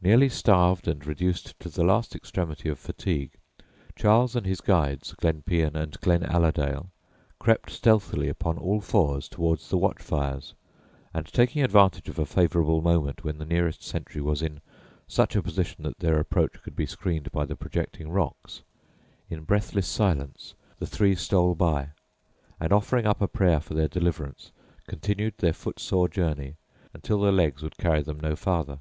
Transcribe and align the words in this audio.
Nearly 0.00 0.30
starved 0.30 0.88
and 0.88 1.04
reduced 1.04 1.60
to 1.60 1.68
the 1.68 1.84
last 1.84 2.14
extremity 2.16 2.70
of 2.70 2.78
fatigue, 2.78 3.32
Charles 3.94 4.34
and 4.34 4.46
his 4.46 4.62
guides, 4.62 5.12
Glenpean 5.12 5.74
and 5.76 6.00
Glenaladale, 6.00 6.86
crept 7.38 7.68
stealthily 7.70 8.28
upon 8.30 8.56
all 8.56 8.80
fours 8.80 9.28
towards 9.28 9.68
the 9.68 9.76
watch 9.76 10.00
fires, 10.00 10.54
and 11.12 11.26
taking 11.26 11.62
advantage 11.62 12.08
of 12.08 12.18
a 12.18 12.24
favourable 12.24 12.80
moment 12.80 13.24
when 13.24 13.36
the 13.36 13.44
nearest 13.44 13.82
sentry 13.82 14.22
was 14.22 14.40
in 14.40 14.62
such 15.06 15.36
a 15.36 15.42
position 15.42 15.82
that 15.84 15.98
their 15.98 16.18
approach 16.18 16.62
could 16.62 16.74
be 16.74 16.86
screened 16.86 17.30
by 17.30 17.44
the 17.44 17.54
projecting 17.54 18.08
rocks, 18.08 18.62
in 19.28 19.44
breathless 19.44 19.86
silence 19.86 20.54
the 20.78 20.86
three 20.86 21.14
stole 21.14 21.54
by, 21.54 21.90
and 22.58 22.72
offering 22.72 23.04
up 23.04 23.20
a 23.20 23.28
prayer 23.28 23.60
for 23.60 23.74
their 23.74 23.88
deliverance, 23.88 24.50
continued 24.86 25.34
their 25.36 25.52
foot 25.52 25.78
sore 25.78 26.08
journey 26.08 26.56
until 26.94 27.20
their 27.20 27.30
legs 27.32 27.60
would 27.62 27.76
carry 27.76 28.00
them 28.00 28.18
no 28.18 28.34
farther. 28.34 28.78